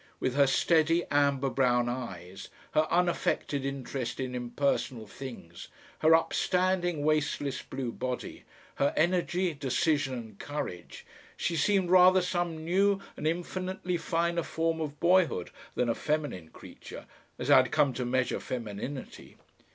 [0.19, 5.67] With her steady amber brown eyes, her unaffected interest in impersonal things,
[5.99, 8.43] her upstanding waistless blue body,
[8.77, 11.05] her energy, decision and courage,
[11.37, 17.05] she seemed rather some new and infinitely finer form of boyhood than a feminine creature,
[17.37, 19.37] as I had come to measure femininity.